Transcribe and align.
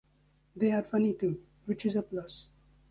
They're 0.55 0.81
funny 0.81 1.13
too, 1.13 1.43
which 1.67 1.85
is 1.85 1.95
a 1.95 2.01
plus. 2.01 2.49